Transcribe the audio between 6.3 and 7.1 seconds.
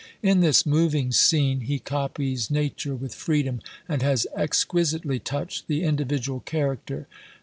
character.